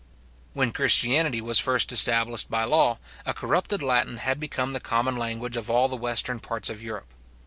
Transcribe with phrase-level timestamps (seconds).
[0.53, 5.55] When Christianity was first established by law, a corrupted Latin had become the common language
[5.55, 7.13] of all the western parts of Europe.